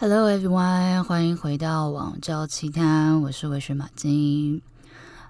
[0.00, 4.62] Hello everyone，欢迎回到网教奇谈，我是微醺玛金。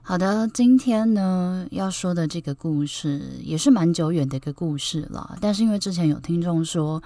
[0.03, 7.03] 好的，今天呢要说的这个故事也是蛮久远的一个故事了，但是因为之前有听众说，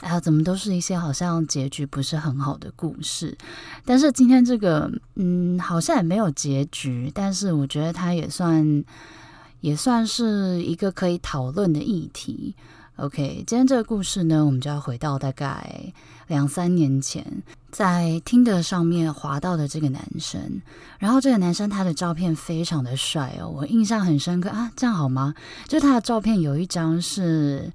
[0.00, 3.38] 哎呀，怎么都是一些好像结局不是很好的故事，
[3.84, 8.84] 但是今天这个，嗯，好像也没有结局，但是我觉得它也算
[9.60, 12.56] 也算是一个可以讨论的议题。
[12.96, 15.92] OK，今天这个故事呢，我们就要回到大概
[16.28, 20.62] 两三年前，在听的上面滑到的这个男生。
[20.98, 24.70] 然后这个男生他的照片非常的帅哦，我印象很深刻啊。
[24.76, 25.34] 这样好吗？
[25.66, 27.72] 就他的照片有一张是。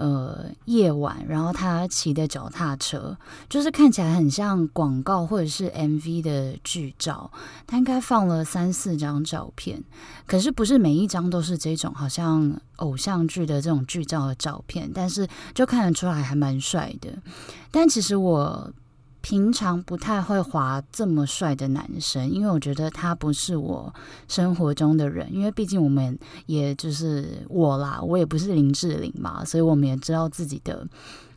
[0.00, 3.14] 呃，夜晚，然后他骑的脚踏车，
[3.50, 7.30] 就是看起来很像广告或者是 MV 的剧照。
[7.66, 9.84] 他应该放了三四张照片，
[10.26, 17.10] 可是不是每一张都是这种好像偶像剧的这种剧照的照片，但是就看得出来还蛮帅的。
[17.70, 18.72] 但其实我。
[19.30, 23.94] 平常不太会滑这么帅的男生，因为我觉得他不是我
[24.26, 25.32] 生活中的人。
[25.32, 30.84] 因为毕竟我们也就是我啦，我也不是林志玲嘛，所以我们也知道自己的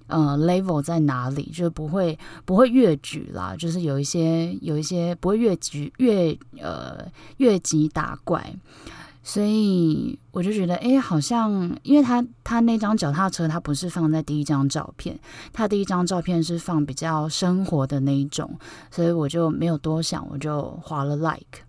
[0.08, 7.06] 呃 level 在哪里，就不会不会越矩啦，就是有一些有一些不会越矩越呃
[7.38, 8.56] 越级打怪。
[9.24, 15.18] 所以我就觉得，哎，好像因为他他那张脚踏车，他不是放在第一张照片，
[15.54, 18.60] 他第一张照片是放比较生活的那一种，
[18.92, 21.62] 所以我就没有多想，我就滑了 like。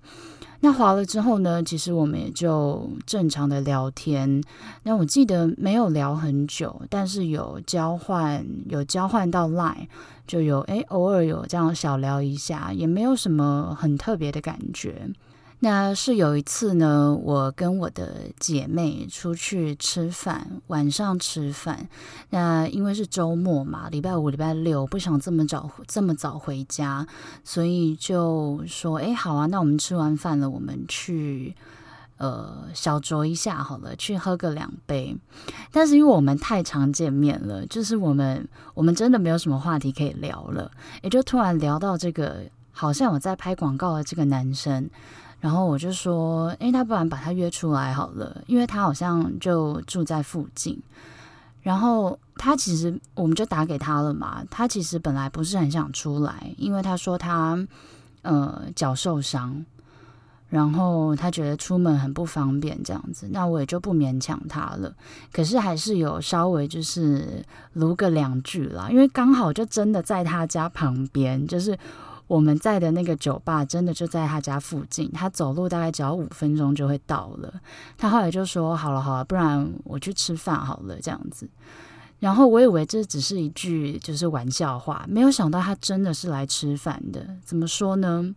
[0.60, 4.42] 那滑了之后呢，其实我们也就正常的聊天。
[4.82, 9.86] 那我记得没有聊很久，但是有交换有交换到 line，
[10.26, 15.06] 就有哎偶尔有这样小聊一下，也没有什么很特别的感觉。
[15.64, 21.88] 那是有一次呢，我跟我的姐妹出去吃饭，晚上吃饭。
[22.28, 27.06] 那因为是周末嘛，礼拜五、礼拜六不想这么早这么早回家，
[27.44, 31.56] 所以就说：“哎，好啊，那我们吃完饭了，我们去
[32.18, 35.16] 呃小酌一下好了，去喝个两杯。”
[35.72, 40.70] 但是因为我们太常见面了，就是我们我们真的没有什么话题可以聊了，
[41.00, 44.90] 也就突然聊到这个好像我在拍广告的这个男生。
[45.44, 50.82] 然后我就说，诶，他不然把他约出来好了，因为他好像就住在附近。
[51.60, 54.42] 然后他其实，我们就打给他了嘛。
[54.50, 57.58] 他其实本来不是很想出来，因为他说他
[58.22, 59.62] 呃脚受伤，
[60.48, 63.28] 然后他觉得出门很不方便这样子。
[63.30, 64.94] 那我也就不勉强他了。
[65.30, 67.44] 可是还是有稍微就是
[67.74, 71.78] 撸个两句啦，因为刚好就真的在他家旁边，就是。
[72.26, 77.52] 我们在的那个酒吧真的就在他家附近，他走路大概只要五分钟就会到了。
[77.98, 81.48] 他后来就说：“好了好了，不然我去吃饭好了。”这样子。
[82.20, 87.26] 然后我以为这只是一句就是玩笑话，没有想到他真的是来吃饭的。
[87.44, 88.34] 怎么说呢？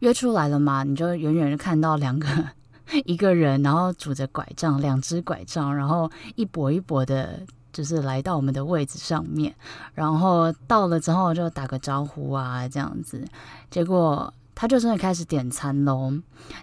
[0.00, 2.28] 约出来了嘛，你就远远就看到两个
[3.06, 7.40] 一个人，然后拄着拐杖，两只拐杖，然后一跛一跛的。
[7.72, 9.54] 就是来到我们的位置上面，
[9.94, 13.24] 然后到了之后就打个招呼啊，这样子。
[13.70, 16.12] 结果他就真的开始点餐喽。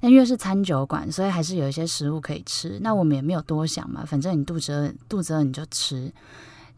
[0.01, 2.77] 那因为是餐酒馆，所以还是有一些食物可以吃。
[2.81, 6.11] 那我们也没有多想嘛，反正你肚子饿，肚子饿你就吃。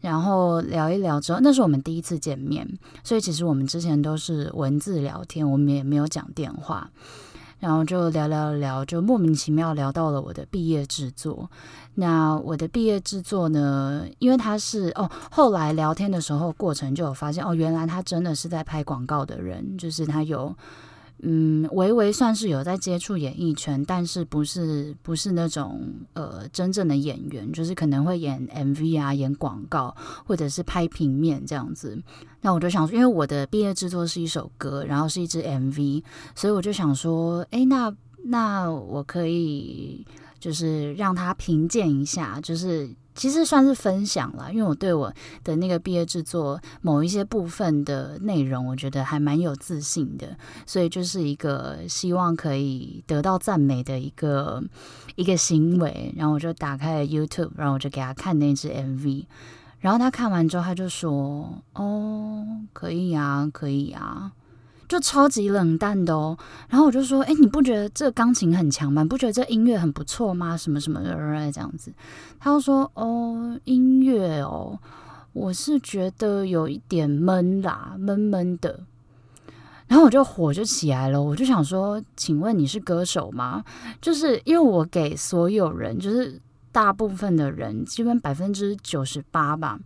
[0.00, 2.66] 然后聊一聊之后，那是我们第一次见面，
[3.04, 6.90] 所以其实我们之前都是文字聊天，我们也没有讲电话。
[7.62, 11.48] 然后就聊聊聊，就莫名其妙聊到了我的毕业制作。
[11.94, 14.04] 那我的毕业制作呢？
[14.18, 20.52] 因为他是哦，后来聊天的时候过程就有发现哦，原来他真的是在拍广告的人，就是他有。
[21.24, 25.80] 嗯，微微算是有在接触演艺圈，但是不是不是那种
[26.14, 29.96] 呃真正的演员，就是可能会演 MV 啊、演广告，
[30.26, 31.96] 或者是拍平面这样子。
[32.40, 36.02] 那我就想说，因为我的毕业制作是一首歌，然后是一支 MV，
[36.34, 37.94] 所以我就想说，哎，那
[38.24, 40.04] 那我可以
[40.40, 42.90] 就是让他评鉴一下，就是。
[43.14, 45.12] 其实算是分享了，因为我对我
[45.44, 50.36] 的那个毕业制作某一些部分的内容，我觉得还蛮有自信的，
[50.66, 54.62] 所以就是一个希望可以得到赞美的一个
[55.16, 56.12] 一个行为。
[56.16, 59.26] 然后我就打开了 YouTube，然后我就给他看那支 MV，
[59.80, 64.32] 然后他看完之后他就说：“哦，可以啊，可以啊。”
[64.92, 66.36] 就超级冷淡的哦，
[66.68, 69.02] 然后我就说：“哎，你不觉得这钢琴很强吗？
[69.02, 70.54] 不觉得这音乐很不错吗？
[70.54, 71.16] 什么什么的
[71.50, 71.90] 这样子。”
[72.38, 74.78] 他就说：“哦，音乐哦，
[75.32, 78.80] 我是觉得有一点闷啦，闷闷的。”
[79.88, 83.64] 然后我就火就起来了，我就想说：“请问你是歌手吗？”
[83.98, 86.38] 就是因为我给所有人，就是
[86.70, 89.80] 大部分的人，基本百分之九十八吧。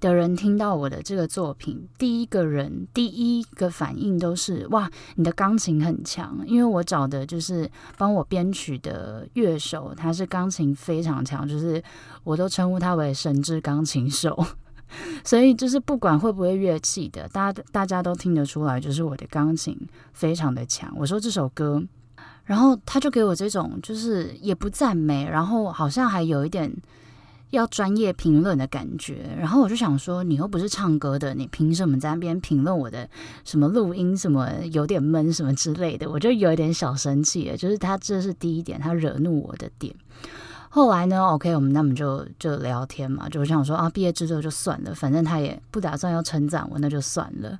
[0.00, 11.82] 的人听到我的这个作品，第一个人第一个反应都是哇，你的钢琴很强，因为我找的就是帮我编曲的乐手，他是钢琴非常强，就是
[12.24, 14.42] 我都称呼他为神之钢琴手，
[15.22, 19.78] 所以就是不管会不会乐器的，大家大家都听得出来，就是我的钢琴
[20.14, 20.90] 非常的强。
[20.96, 21.82] 我说这首歌，
[22.44, 26.74] 然后他就给我这种就是也不赞美，然后好像还有一点。
[27.50, 33.08] 要专业评论的感觉，然后我就想说，你又不是唱歌的，你凭什么在那边评论我的
[33.44, 36.08] 什么录音什么有点闷什么之类的？
[36.08, 39.94] 我就有一点小生气，就是他这是第一点，他惹怒我的点。
[40.68, 47.58] 后来呢，OK，我们那么就就聊天嘛，就想说啊，毕业之后就算了，反正他也不打算要称赞我，那就算了。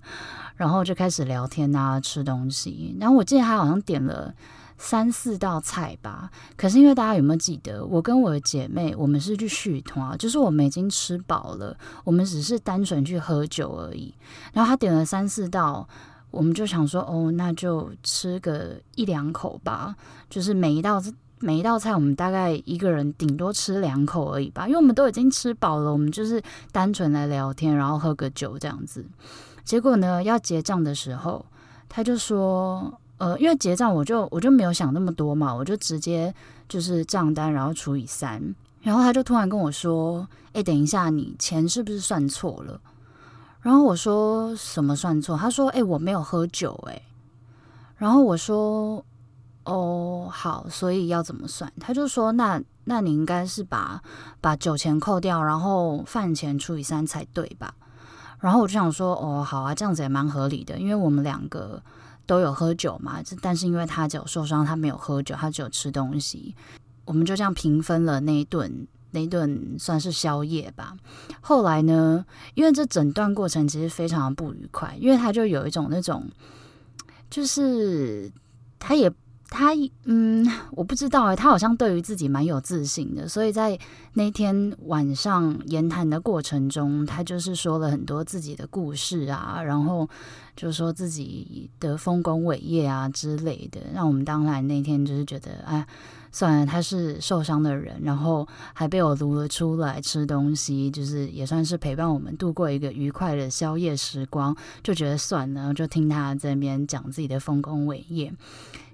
[0.54, 2.96] 然后就开始聊天啊，吃东西。
[3.00, 4.32] 然后我记得他好像点了。
[4.82, 14.14] 三四道菜吧，可是因为大家有没有记得，我跟我的姐妹，我们是去续团，就是我们已经吃饱了，我们只是单纯去喝酒而已。
[14.54, 15.86] 然后他点了三四道，
[16.30, 19.94] 我们就想说，哦，那就吃个一两口吧。
[20.30, 20.98] 就是每一道
[21.40, 26.42] 每一道菜，我们大概一个人顶多吃两口而已吧，因为我们都已经吃饱了，我们就是
[26.72, 29.04] 单纯来聊天，然后喝个酒这样子。
[29.62, 31.44] 结果呢，要结账的时候，
[31.86, 33.00] 他就说。
[33.20, 36.34] 呃，因为结账我就我就没有想那么多嘛，我就直接
[36.67, 38.43] 就是账单，然后除以三，
[38.81, 42.81] 然后他就突然跟我说：“哎，等一下，你钱是不是算错了？”
[43.61, 47.02] 然后我说：“什么算错？”他说：“哎，我没有喝酒。”哎，
[47.99, 49.05] 然后我说
[49.64, 54.02] ：“哦，好，所以要怎么算？”他就说：“那那你应该是把
[54.40, 57.75] 把酒钱扣掉，然后饭钱除以三才对吧？”
[58.40, 61.82] 然后我就想说：“哦，好啊，这样子也蛮合理的，因为我们两个。”
[62.30, 66.54] 都有喝酒嘛，但是因为他只有受伤，他没有喝酒，他只有吃东西。
[67.04, 70.94] 我们就这样平分了那一顿，那一顿算是宵夜吧。
[71.40, 72.24] 后来呢，
[72.54, 76.24] 因为这整段过程其实非常的不愉快，因为他就有一种那种，
[77.28, 78.30] 就是
[78.78, 79.12] 他也。
[79.50, 79.73] 他
[80.05, 83.76] 嗯，我不知道哎，他好像对于自己蛮有自信的，所以在
[84.14, 90.08] 那天晚上言谈的过程中，他就是说了很多自己的故事啊，然后
[90.55, 95.85] 就说自己的丰功伟业啊之类的，让我们当然那天就是觉得，哎，
[96.31, 108.32] 算了，他是受伤的人，然后还被我撸了出来吃东西，就是也算是陪伴我们度过一个愉快的宵夜时光，就觉得算了，就听他在那边讲自己的丰功伟业。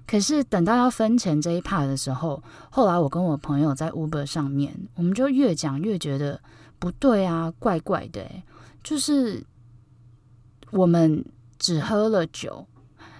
[0.07, 6.39] 可是等到要分钱这一 part 的时候，后来我跟我朋友在 Uber 上面，我们就越讲越觉得
[6.79, 8.25] 不对啊，怪怪的。
[8.81, 9.43] 就是
[10.71, 11.25] 我们
[11.59, 12.65] 只喝了酒，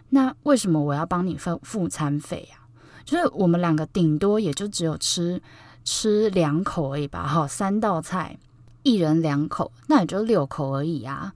[0.10, 2.64] 那为什么我要帮你付付餐费啊？
[3.04, 5.42] 就是我们两个顶多也就只有吃
[5.84, 8.38] 吃两口而已吧，好，三道菜，
[8.84, 11.34] 一人两口，那也就六口而已啊。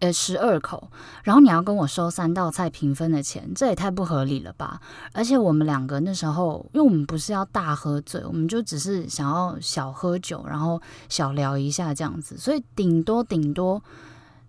[0.00, 0.90] 呃，十二口，
[1.22, 4.80] 然后你要跟我收三道菜平分的钱，这也太不合理了吧！
[5.12, 13.82] 而且我们两个那时候，因为我们不是要大喝醉，我们就只是想要小喝酒，然后小聊一下这样子，所以顶多顶多，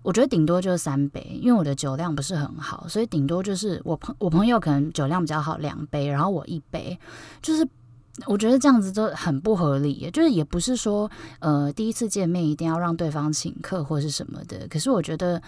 [0.02, 7.00] 我觉得顶多就是三杯，因为我的酒量不是很好，所以顶多就是我朋我朋友可能酒量比较好，两杯，然后我一杯，
[7.42, 7.66] 就是。
[8.28, 14.66] 我觉得这样子都很不合理，就是也不是说，呃，第一次见面一定要让对方请客或是什么的。
[14.70, 15.42] 可是我觉得，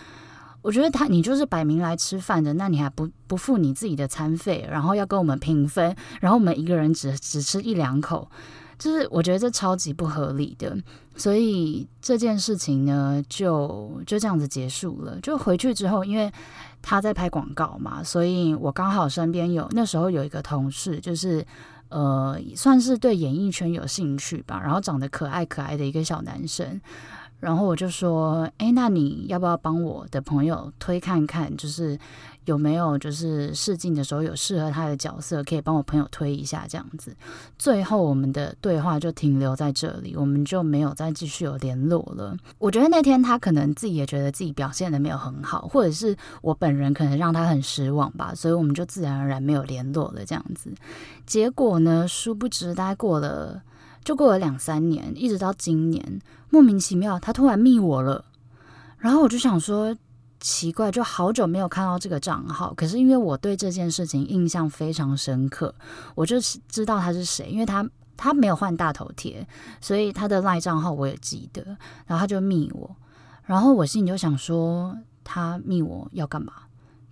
[0.62, 8.30] 我觉得他你就是摆明来吃饭的，那你还不不付你自己的餐费，然后要跟我们平分，然后我们一个人只只吃一两口，
[8.77, 10.77] 就是我觉得这超级不合理的。
[11.15, 15.18] 所以这件事情呢，就就这样子结束了。
[15.22, 16.30] 就回去之后，因为
[16.82, 21.46] 他在拍广告嘛，所以我刚好身边有那时候有一个同事，就是。
[21.89, 26.79] 呃，算是对演艺圈有兴趣吧，然后长得可爱可爱的一个小男生，
[27.39, 31.98] 然后我就说，哎，那你要不要帮我的朋友推看看，就是。
[32.48, 37.13] 有没有就是试镜的时候有适合他的角色，可以帮我朋友推一下这样子。
[37.60, 42.38] 最后我们的对话就停留在这里，我们就没有再继续有联络了。
[42.58, 50.72] 我觉得那天他可能自己也觉得自己表现得没有很好，或者是我本人可能让他很失望吧，所以我们就自然而然没有联络了这样子。
[51.25, 53.62] 结果呢，殊不知大概过了
[54.08, 58.24] 就过了两三年，一直到今年，莫名其妙他突然密我了，
[58.98, 59.94] 然后我就想说。
[60.40, 65.74] 奇怪，就好久没有看到这个账号，可是因为我对这件事情印象非常深刻，
[66.14, 66.38] 我就
[66.70, 67.84] 知道他是谁，因为他
[68.16, 69.46] 他没有换大头贴，
[69.82, 71.64] 所以他的赖账号我也记得，
[72.06, 72.96] 然后他就密我，
[73.46, 76.54] 然后我心里就想说，他密我要干嘛？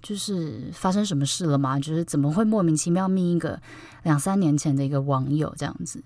[0.06, 1.80] 就是发生什么事了吗？
[1.80, 3.60] 就是怎么会莫名其妙密一个
[4.04, 6.00] 两三年前的一个网友这样子？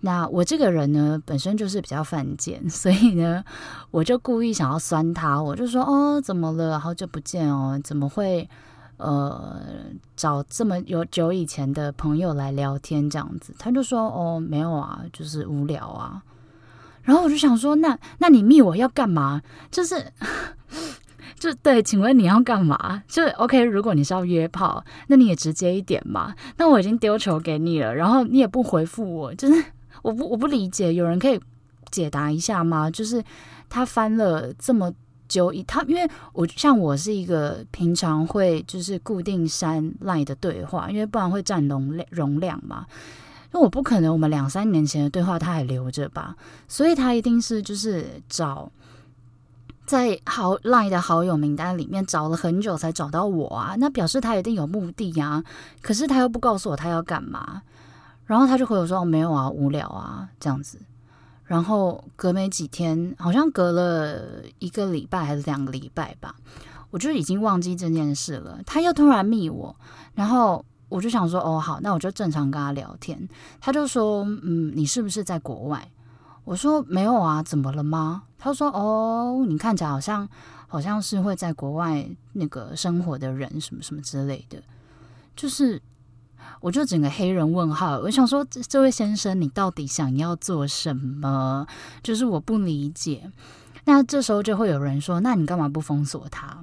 [0.00, 3.44] 那我这个人呢，本身就是比较犯贱，所以呢，
[3.92, 6.80] 我就故意想要酸他，我就说哦，怎么了？
[6.80, 8.50] 好久不见哦，怎么会
[8.96, 9.60] 呃
[10.16, 13.54] 找这么有久以前的朋友来聊天这样子？
[13.56, 16.20] 他就说哦，没有啊，就是无聊啊。
[17.02, 19.40] 然后我就想说，那那你密我要干嘛？
[19.70, 20.12] 就是。
[21.38, 23.02] 就对，请问你要干嘛？
[23.06, 26.34] 就 OK，如果你是要约炮，那你也直接一点嘛。
[26.56, 29.64] 那我已经丢球给你了，然后你也不回复我，就是
[30.02, 31.38] 我不我不理解，有人可以
[31.90, 32.90] 解答一下吗？
[32.90, 33.22] 就是
[33.68, 34.90] 他翻了这么
[35.28, 42.86] 久，他因为我像我是一个平常会就是固定删赖的对话，因为不然会占容量容量嘛。
[43.50, 46.34] 那我不可能我们两三年前的对话他还留着吧？
[46.68, 48.70] 所以他一定是就是找。
[49.86, 55.44] 在好 LINE 的好友名单里面找了很久才找到我啊，那表示他一定有目的呀。
[55.82, 57.62] 可是他又不告诉我他要干嘛，
[58.24, 60.78] 然后他就回我说：“哦，没有啊，无聊啊，这样子。”
[61.44, 66.34] 然后隔没几天，好像隔了一个礼拜还是两个礼拜吧，
[66.90, 68.58] 我就已经忘记这件事了。
[68.64, 69.76] 他又突然密我，
[70.14, 73.28] 然后我就想说：“哦，好，那我就正常跟他聊天。”
[73.60, 75.86] 他就说：“嗯，你是不是在国外？”
[76.44, 78.24] 我说没有啊，怎么了吗？
[78.38, 80.28] 他说哦，你看起来好像
[80.68, 84.62] 好像是会在国外那个生活的人，什么什么之类的。
[85.34, 85.80] 就是，
[86.60, 87.98] 我就整个黑人问号。
[88.00, 91.66] 我想说，这这位先生，你到底想要做什么？
[92.02, 93.32] 就是我不理解。
[93.86, 96.62] 那这时候就会有人说，那你干嘛不封锁他？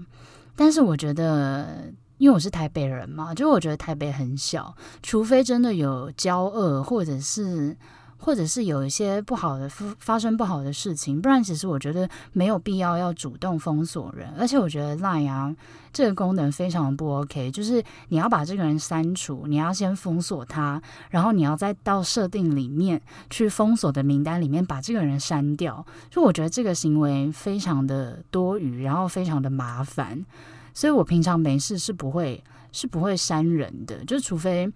[0.55, 7.75] 但是我觉得，因为我是台北人嘛，就我觉得台北很小，除非真的有交恶，或者是。
[8.23, 14.31] 或者是有一些不好的发生不好的事情，不然其实我觉得没有必要要主动封锁人。
[14.37, 15.53] 而且我觉得 Line 啊
[15.91, 25.83] 这个功能非常不 OK，就是你要把这个人删除，你要先封锁他，然后你要再到设定里面去封锁的名单里面把这个人删掉。
[26.11, 30.23] 就我觉得这个行为非常的多余，然后非常的麻烦，
[30.73, 34.71] 所以我平常没事是不会是不会删人的，就除非。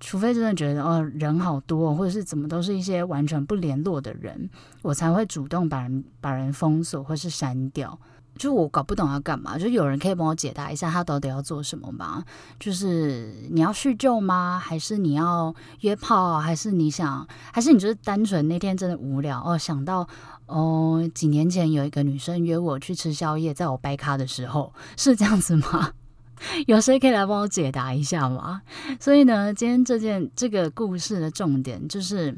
[0.00, 4.48] 除非真的觉得哦人好多，或者是怎么都是一些完全不联络的人，
[4.82, 7.98] 我才会主动把人把人封锁或是删掉。
[8.36, 12.22] 就我搞不懂要干嘛，就有人可以帮我解答一下他到底要做什么吗？
[12.60, 14.62] 就是你要叙旧吗？
[14.64, 16.38] 还是你要约炮？
[16.38, 17.26] 还是你想？
[17.52, 20.08] 还是你就是单纯那天真的无聊哦，想到
[20.46, 25.90] 哦几年前有一个女生约我去吃宵夜，在我掰咖的时候，是这样子吗？
[26.66, 28.62] 有谁可以来帮我解答一下吗？
[28.98, 32.36] 所以呢，今天这件这个故事的重点就是，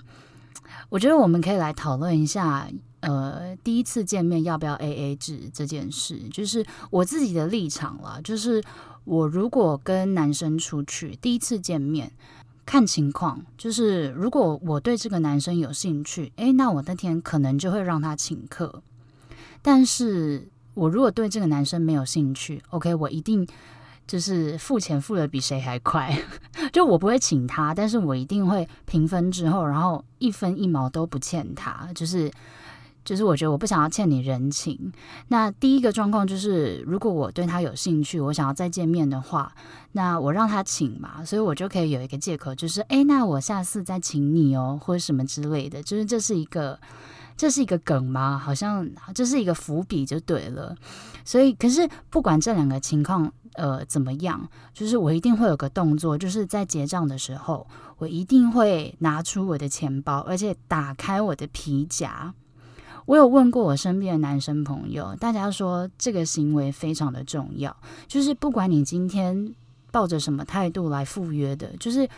[0.89, 2.69] 我觉得我们可以来讨论一下，
[3.01, 6.19] 呃，第一次见面要不要 AA 制这件事。
[6.31, 8.63] 就是我自己的立场啦，就是
[9.05, 12.13] 我如果跟男生出去第一次见面，
[12.67, 18.83] 看情况，就是如果我对这个男生有兴趣，诶，那我那天可能就会让他请客。
[19.63, 23.47] 但是我如果对这个男生没有兴趣，OK，我一定。
[24.11, 26.13] 就是付钱付得比谁还快，
[26.75, 31.89] 就我不会请他，但是我一定会平分之后，然后一分一毛都不欠他。
[31.95, 32.29] 就是，
[33.05, 34.93] 就是我觉得我不想要欠你人情。
[35.29, 39.53] 那第一个状况就是，如果我对他有兴趣，我想要再见面的话，
[39.93, 45.81] 那我让他请嘛，所以我就可以有一个借口，就是诶，那我下次再请你哦，或者什么之类的。
[45.81, 46.81] 就是这是一个。
[47.37, 48.39] 这是一个梗吗？
[48.39, 50.77] 好像这是一个伏笔就对了。
[51.25, 57.67] 所以，可是不管这两个情况呃怎么样，就是我一定会有个动作，就是在结账的时候，
[57.99, 62.35] 我一定会拿出我的钱包，而且打开我的皮夹。
[63.07, 67.77] 我有问过我身边的男生朋友，大家说这个行为非常的重要，
[68.07, 69.55] 就是不管你今天
[69.91, 72.09] 抱着什么态度来赴约的，就是。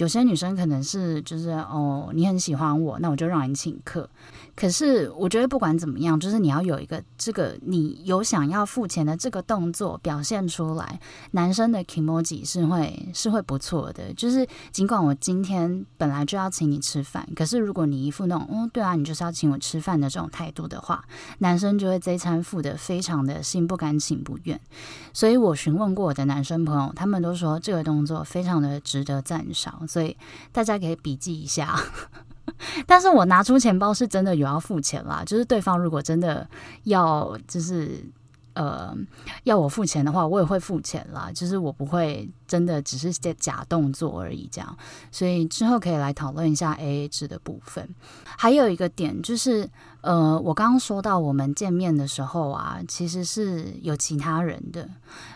[0.00, 4.08] 有些女生可能是就是哦，你很喜欢我，那我就让你请客。
[4.56, 10.98] 可是我觉得不管怎么样，就是你要有一个这个你有想要付钱的这个动作表现出来，
[11.32, 14.12] 男生的 kimoji 是会是会不错的。
[14.14, 21.04] 就是尽管我今天本来就要请你吃饭，可是如果你一副那种哦，对啊，你就是要请我吃饭的这种态度的话，
[21.38, 24.58] 男生就会这一餐付得非常的心不甘情不愿。
[25.12, 29.86] 所以我询问过我的男生朋友，他们都说这个动作非常的值得赞赏。
[29.90, 30.16] 所以
[30.52, 31.76] 大家可以笔记一下，
[32.86, 36.48] 但是我拿出钱包是真的有要付钱啦，就是对方如果真的
[36.84, 38.04] 要就是
[38.54, 38.94] 呃，
[39.44, 41.30] 要我付钱的话，我也会付钱啦。
[41.32, 44.76] 就是我不会真的只是在假动作而已，这样。
[45.10, 47.88] 所以之后可以来讨论一下 AA 制的部分。
[48.36, 49.70] 还有一个点就是，
[50.02, 54.88] 呃，我刚刚说到我们见面的时候啊，其实是有其他人的。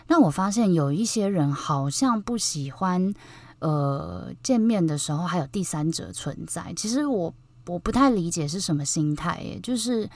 [0.07, 3.13] 那我发现有一些人好像不喜欢，
[3.59, 6.73] 呃，见面的时候还有第三者存在。
[6.75, 7.33] 其实我
[7.67, 10.09] 我不太理解是什么心态耶，就是。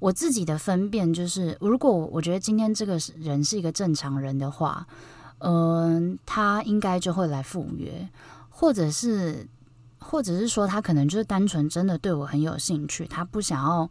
[0.00, 4.86] 我自己的分辨就是，如果我觉得今天这个人是一个正常人的话，
[5.38, 8.06] 嗯、他应该就会来赴约，
[8.50, 9.48] 或者是，
[10.00, 13.88] 或者是说他可能就是单纯真的对我很有兴趣，他不想要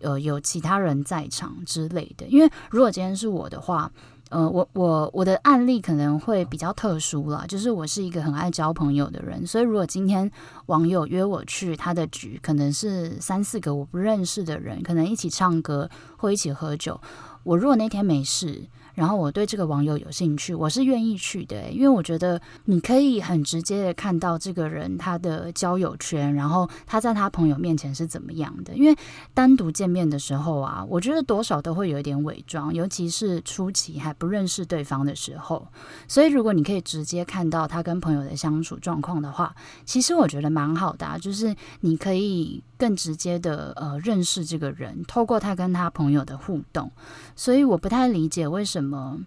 [0.00, 2.26] 呃有其他人在场之类的。
[2.26, 3.92] 因为如果今天是我的话。
[4.32, 10.30] 呃，我我我的案例可能会比较特殊了，就是我是一个很爱交朋友的人，所以如果今天
[10.66, 16.98] 网友约我去他的局，可能是三四个我不认识的人，可能一起唱歌或一起喝酒，
[17.44, 18.66] 我如果那天没事。
[18.94, 28.74] 然后我对这个网友有兴趣，我是愿意去的，因为我觉得你可以很直接的看到这个人他的交友圈，然后他在他朋友面前是怎么样的。
[28.74, 28.94] 因为
[29.32, 35.66] 单独见面的时候啊，我觉得多少都会有一点伪装，尤其是初期还不认识对方的时候。
[36.06, 39.54] 所以如果你可以直接看到他跟朋友的相处状况的话，
[39.86, 46.90] 其实我觉得蛮好的啊，就是你可以更直接的呃认识这个人，透过他跟他朋友的互动。
[47.34, 48.81] 所以我不太理解为什么。
[48.82, 49.20] 么？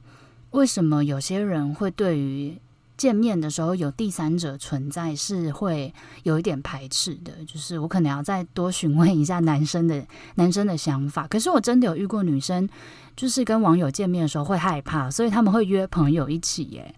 [0.52, 2.58] 为什么有些人会对于
[2.96, 5.94] 见面的时候有第三者存在是会
[6.24, 7.34] 有一点排斥的？
[7.46, 11.28] 就是我可能要再多询问一下男生的 男生的想法。
[11.28, 12.70] 可是我真的有遇过女生，
[13.16, 16.96] 就是跟网友见面的时候会害怕，所以他们会约朋友一起耶，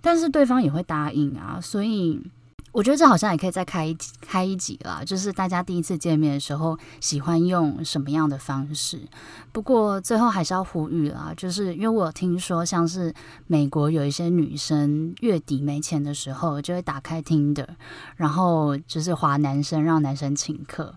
[0.00, 2.20] 但是对方也会答应啊，所以。
[2.78, 9.00] 我觉得这好像也可以再开一开一集啦，就是大家第一次见面的时候喜欢用什么样的方式。
[9.50, 13.12] 不过最后还是要呼吁啦，就是因为我听说，像是
[13.48, 17.66] 美国有一些女生月底没钱的时候，就会打开 Tinder，
[18.14, 20.94] 然后就是划男生，让男生请客。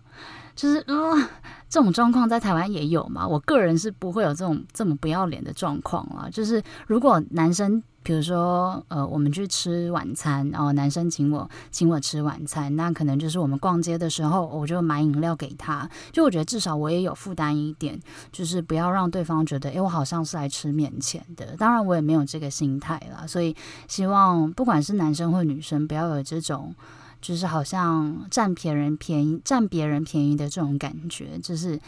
[0.53, 1.27] 就是嗯、
[1.67, 3.27] 这种状况在台湾也有嘛。
[3.27, 6.29] 我个人是不会有这种这么不要脸的状况啦。
[6.31, 7.81] 就是如果男生。
[8.03, 15.87] 比如说，呃，我们去吃晚餐，然后男生请我请我吃晚餐，那可能就是我们逛街的时候，我就买饮料给他。
[16.11, 17.99] 就我觉得至少我也有负担一点，
[18.31, 21.55] 就是不要让对方觉得，诶，我好像是来吃免钱的。
[21.57, 23.27] 当然，我也没有这个心态啦。
[23.27, 23.55] 所以
[23.87, 26.73] 希望不管是男生或女生，不要有这种
[27.21, 31.79] 就是好像占别人便宜、占别人便宜的这种感觉，这是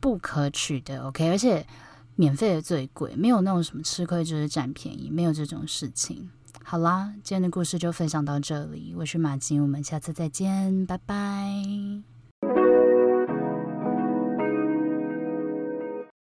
[0.00, 1.02] 不可取的。
[1.02, 1.66] OK，而且。
[2.20, 6.28] 免费的最贵，没有那种什么吃亏就是占便宜，没有这种事情。
[6.62, 11.50] 好啦，今天的故事就分享到这里，我是马金，我们下次再见，拜拜。